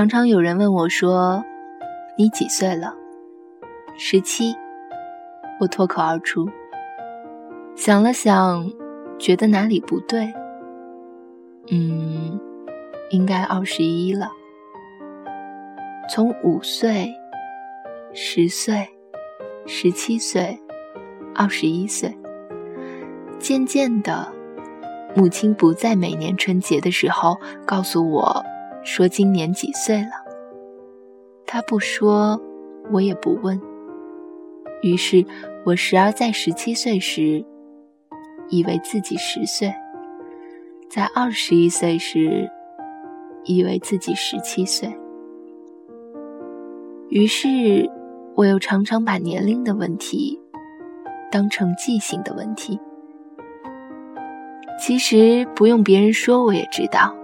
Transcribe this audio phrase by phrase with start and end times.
[0.00, 1.44] 常常有人问我说
[2.16, 2.94] ：“你几岁了？”
[3.98, 4.56] 十七。
[5.60, 6.48] 我脱口而出。
[7.76, 8.66] 想了想，
[9.18, 10.32] 觉得哪里不对。
[11.70, 12.40] 嗯，
[13.10, 14.30] 应该二十一了。
[16.08, 17.12] 从五岁、
[18.14, 18.88] 十岁、
[19.66, 20.58] 十七岁、
[21.34, 22.16] 二十一岁，
[23.38, 24.32] 渐渐的，
[25.14, 27.36] 母亲不在每年春节的时候
[27.66, 28.42] 告诉我。
[28.82, 30.10] 说今年几岁了？
[31.46, 32.40] 他不说，
[32.90, 33.60] 我也不问。
[34.82, 35.24] 于是
[35.64, 37.44] 我时而在十七岁时，
[38.48, 39.70] 以为自己十岁；
[40.88, 42.50] 在二十一岁时，
[43.44, 44.92] 以为自己十七岁。
[47.08, 47.90] 于是
[48.34, 50.40] 我又常常把年龄的问题
[51.30, 52.80] 当成记性的问题。
[54.80, 57.14] 其实不用别人说，我也知道。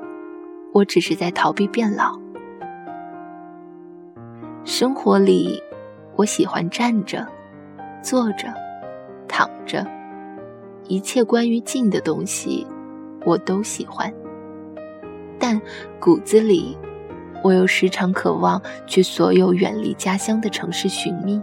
[0.77, 2.21] 我只是在逃避变老。
[4.63, 5.59] 生活里，
[6.17, 7.27] 我喜欢站着、
[8.03, 8.53] 坐着、
[9.27, 9.87] 躺着，
[10.87, 12.67] 一切关于静的东西，
[13.25, 14.13] 我都喜欢。
[15.39, 15.59] 但
[15.99, 16.77] 骨子里，
[17.43, 21.41] 我又时常渴望去所有远离家乡的城市寻觅。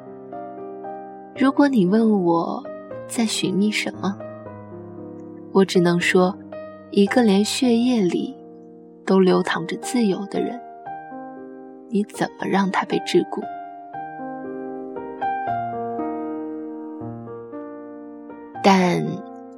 [1.36, 2.64] 如果你问我
[3.08, 4.16] 在寻觅什么，
[5.52, 6.38] 我只能说，
[6.92, 8.36] 一个连血液里。
[9.06, 10.60] 都流淌着自由的人，
[11.90, 13.42] 你怎么让他被桎梏？
[18.64, 19.06] 但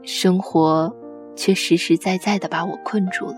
[0.03, 0.91] 生活
[1.35, 3.37] 却实实在在的把我困住了。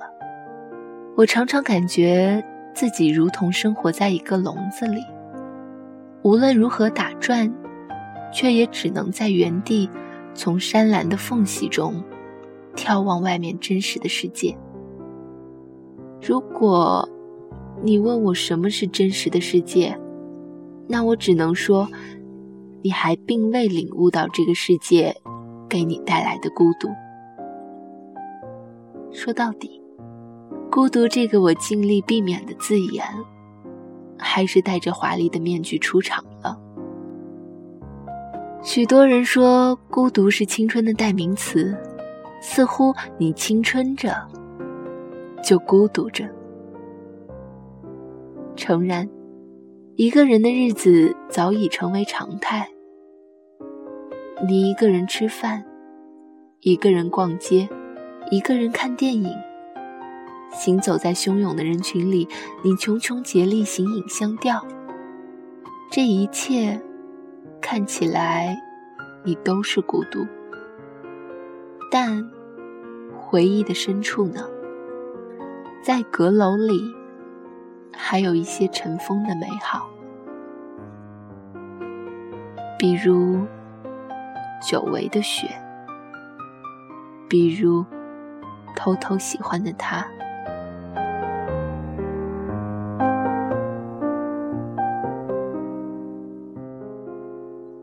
[1.18, 2.42] 我常常感觉
[2.74, 5.04] 自己如同生活在一个笼子里，
[6.22, 7.54] 无论如何打转，
[8.32, 9.90] 却也只能在原地，
[10.34, 12.02] 从山岚的缝隙中
[12.76, 14.56] 眺望外面真实的世界。
[16.27, 17.08] 如果
[17.82, 19.98] 你问我什么是真实的世界，
[20.86, 21.88] 那我只能说，
[22.82, 25.16] 你还并未领悟到这个世界
[25.70, 26.89] 给你带来的孤独。
[29.10, 29.82] 说到底，
[30.70, 33.05] 孤独这个我尽力避免的字眼，
[34.17, 36.60] 还是戴着华丽的面具出场了。
[38.61, 41.73] 许多人说孤独是青春的代名词，
[42.42, 44.14] 似乎你青春着。
[45.43, 46.30] 就孤独着。
[48.55, 49.08] 诚然，
[49.95, 52.70] 一个人的日子早已成为常态。
[54.48, 55.64] 你一个人吃饭，
[56.61, 57.70] 一个人逛街，
[58.31, 59.31] 一个人看电影，
[60.52, 62.27] 行走在汹涌的人群里，
[62.64, 64.65] 你茕茕孑立，形影相吊。
[65.92, 66.81] 这一切
[67.61, 68.58] 看起来，
[69.23, 70.25] 你都是孤独。
[71.89, 72.30] 但
[73.19, 74.48] 回忆的深处呢？
[75.82, 76.93] 在阁楼里，
[77.95, 79.88] 还有一些尘封的美好，
[82.77, 83.45] 比如
[84.61, 85.48] 久违的雪，
[87.30, 87.86] 比如
[88.76, 90.05] 偷偷喜欢的他。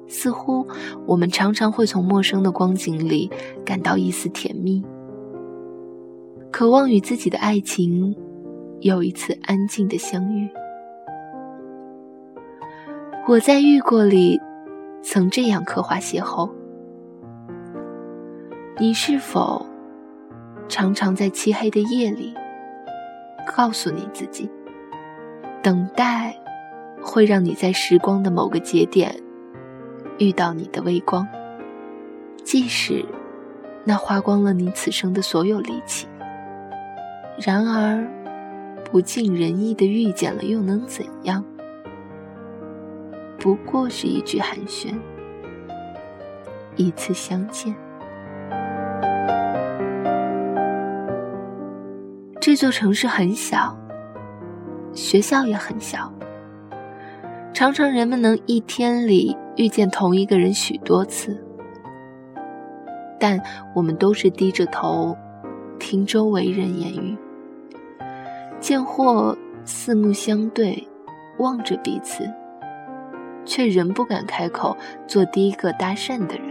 [0.07, 0.67] 似乎
[1.07, 3.31] 我们常常会从陌生的光景里
[3.65, 4.83] 感到一丝甜蜜。
[6.57, 8.15] 渴望与自己的爱情
[8.79, 10.49] 有一次安静的相遇。
[13.27, 14.41] 我在遇过里
[15.03, 16.49] 曾这样刻画邂逅：
[18.79, 19.67] 你是否
[20.69, 22.33] 常常在漆黑的夜里
[23.57, 24.49] 告诉你自己，
[25.61, 26.39] 等待
[27.03, 29.13] 会让你在时光的某个节点
[30.19, 31.27] 遇到你的微光，
[32.45, 33.05] 即使
[33.83, 36.07] 那花光了你此生的所有力气。
[37.37, 38.07] 然而，
[38.85, 41.45] 不尽人意的遇见了，又能怎样？
[43.39, 44.95] 不过是一句寒暄，
[46.77, 47.75] 一次相见。
[52.41, 53.77] 这座城市很小，
[54.93, 56.13] 学校也很小，
[57.53, 61.45] 常常人们能一天里遇见同一个人许多次，
[63.19, 63.41] 但
[63.75, 65.17] 我们都是低着头
[65.79, 67.17] 听周围人言语。
[68.65, 70.89] 见或四目相对，
[71.37, 72.27] 望着彼此，
[73.45, 74.75] 却仍不敢开口
[75.07, 76.47] 做第一个搭讪的人。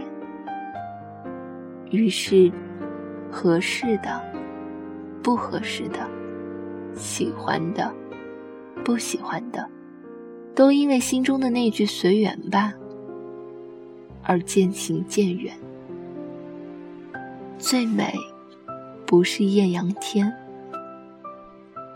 [1.90, 2.52] 于是，
[3.32, 4.22] 合适的、
[5.24, 6.08] 不合适的、
[6.94, 7.92] 喜欢的、
[8.84, 9.68] 不喜欢的，
[10.54, 12.72] 都因为心中的那句“随缘吧”
[14.22, 15.52] 而渐行渐远。
[17.58, 18.14] 最美，
[19.04, 20.32] 不是艳阳天。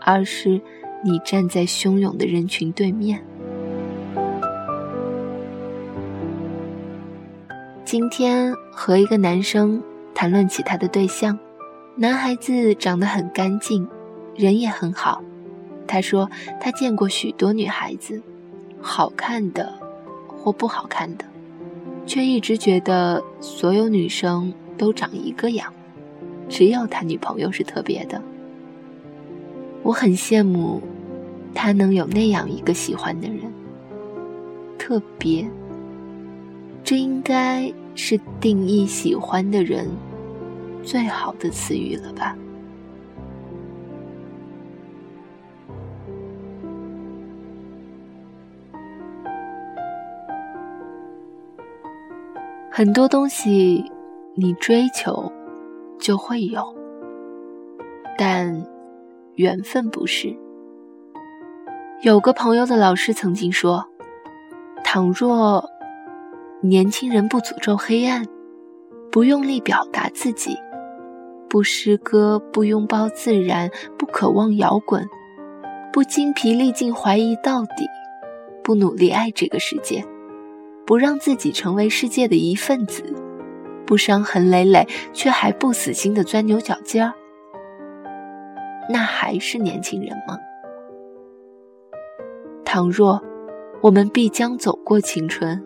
[0.01, 0.61] 而是
[1.03, 3.23] 你站在汹涌的人群对面。
[7.85, 9.81] 今天和一个男生
[10.13, 11.39] 谈论起他的对象，
[11.95, 13.87] 男孩子长得很干净，
[14.35, 15.23] 人也很好。
[15.87, 16.29] 他说
[16.61, 18.21] 他见过许多女孩子，
[18.79, 19.73] 好看的
[20.27, 21.25] 或不好看的，
[22.05, 25.73] 却一直觉得所有女生都长一个样，
[26.47, 28.21] 只有他女朋友是特别的。
[29.83, 30.81] 我很羡慕
[31.53, 33.39] 他能有那样一个喜欢的人，
[34.77, 35.49] 特别。
[36.83, 39.87] 这应该是定义喜欢的人
[40.83, 42.35] 最好的词语了吧？
[52.71, 53.83] 很多东西
[54.35, 55.29] 你追求
[55.99, 56.73] 就会有，
[58.17, 58.65] 但
[59.39, 60.35] 缘分不是。
[62.01, 63.85] 有个朋友的老师曾经说
[64.83, 65.63] ：“倘若……”
[66.61, 68.25] 年轻人不诅咒黑暗，
[69.09, 70.57] 不用力表达自己，
[71.49, 75.07] 不诗歌，不拥抱自然，不渴望摇滚，
[75.93, 77.87] 不精疲力尽怀疑到底，
[78.61, 80.03] 不努力爱这个世界，
[80.85, 83.03] 不让自己成为世界的一份子，
[83.85, 87.13] 不伤痕累累却还不死心的钻牛角尖儿，
[88.91, 90.35] 那还是年轻人吗？
[92.65, 93.23] 倘若
[93.81, 95.63] 我们必将走过青春。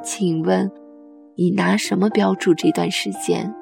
[0.00, 0.70] 请问，
[1.34, 3.52] 你拿什么标注这段时间？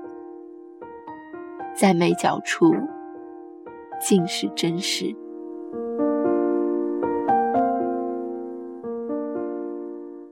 [1.75, 2.75] 在眉角处，
[3.99, 5.17] 尽是真实。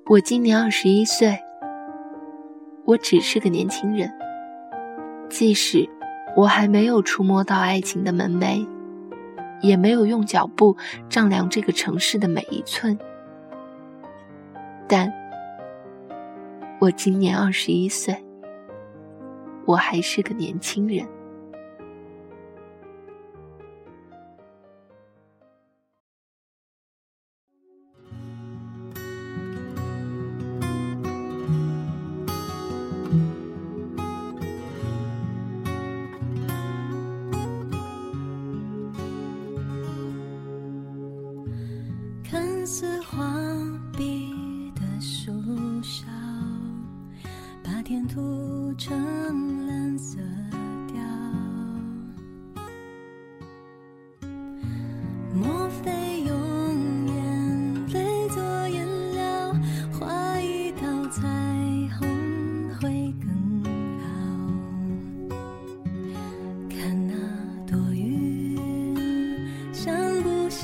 [0.06, 1.38] 我今年二十一岁，
[2.84, 4.12] 我只是个年轻人。
[5.30, 5.88] 即使
[6.36, 8.66] 我还没有触摸到爱情的门楣，
[9.60, 10.76] 也没有用脚步
[11.08, 12.98] 丈量这个城市的每一寸，
[14.88, 15.12] 但。
[16.80, 18.14] 我今年二十一岁，
[19.64, 21.06] 我还是个年轻人。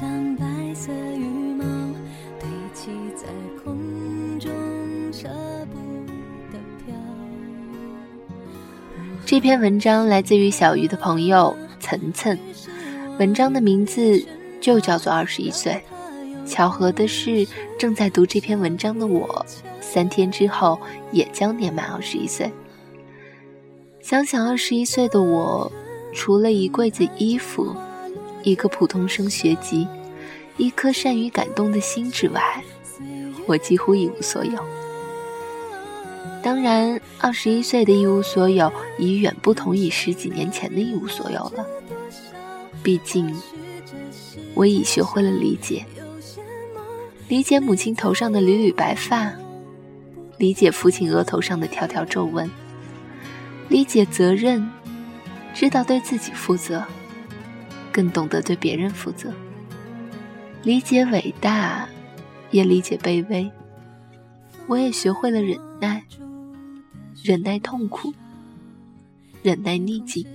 [0.00, 1.26] 像白色羽
[1.58, 1.62] 毛
[2.38, 3.26] 堆积在
[3.62, 3.76] 空
[4.41, 4.50] 中，
[5.12, 5.29] 舍
[5.70, 5.79] 不
[6.50, 6.58] 得
[9.26, 12.38] 这篇文章来自于小鱼的朋友岑岑，
[13.19, 14.25] 文章的名字
[14.58, 15.79] 就叫做《二十一岁》。
[16.47, 17.47] 巧合的是，
[17.79, 19.44] 正在读这篇文章的我，
[19.82, 20.80] 三天之后
[21.12, 22.50] 也将年满二十一岁。
[24.00, 25.71] 想想二十一岁的我，
[26.14, 27.76] 除了一柜子衣服、
[28.42, 29.87] 一个普通生学籍、
[30.56, 32.62] 一颗善于感动的心之外，
[33.47, 34.59] 我几乎一无所有。
[36.42, 41.66] 当然，二十一岁的一无所有已远不同于十几年前的一无所有了。
[42.82, 43.35] 毕竟，
[44.54, 45.85] 我已学会了理解，
[47.28, 49.30] 理解母亲头上的缕缕白发，
[50.38, 52.50] 理解父亲额头上的条条皱纹，
[53.68, 54.66] 理解责任，
[55.52, 56.82] 知道对自己负责，
[57.92, 59.32] 更懂得对别人负责。
[60.62, 61.88] 理解伟大，
[62.50, 63.50] 也理解卑微。
[64.66, 66.02] 我也学会了忍耐。
[67.23, 68.14] 忍耐痛苦，
[69.42, 70.26] 忍耐逆境，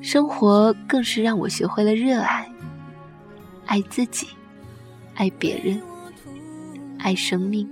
[0.00, 2.50] 生活更是让我学会了热爱，
[3.66, 4.26] 爱自己，
[5.14, 5.80] 爱别人，
[6.98, 7.68] 爱生命，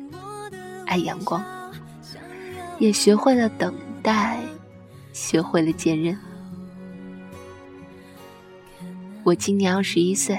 [0.87, 1.45] 爱阳光，
[2.79, 4.39] 也学会了等待，
[5.13, 6.17] 学会了坚韧。
[9.23, 10.39] 我今年二十一岁，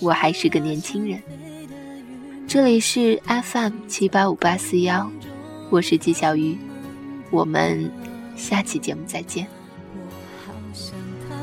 [0.00, 1.20] 我还是个年轻人。
[2.46, 5.10] 这里是 FM 七八五八四幺。
[5.70, 6.56] 我是纪小鱼，
[7.30, 7.90] 我们
[8.36, 9.46] 下期节目再见。
[9.94, 10.00] 我
[10.46, 10.94] 好想
[11.28, 11.34] 他，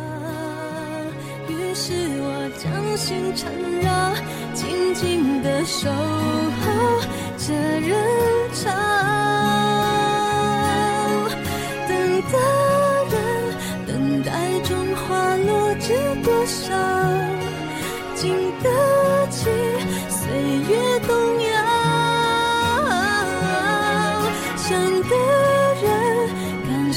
[1.51, 4.15] 于是我将心缠绕，
[4.53, 7.01] 静静的守候
[7.37, 8.14] 这人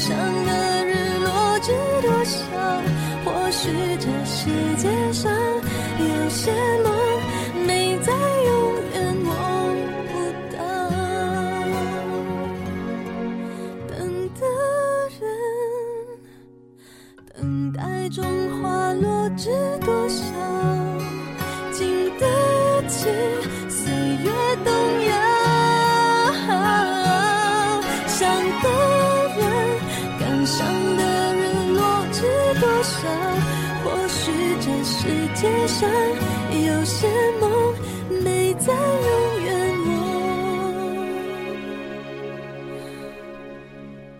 [0.09, 2.41] 等的日落知多少
[3.23, 5.31] 或许这世界上
[5.99, 6.51] 有些
[6.83, 6.98] 梦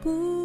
[0.01, 0.38] 不。